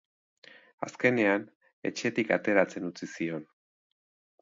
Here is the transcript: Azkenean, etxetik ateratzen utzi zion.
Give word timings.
Azkenean, 0.87 1.45
etxetik 1.91 2.35
ateratzen 2.39 2.91
utzi 2.91 3.15
zion. 3.15 3.49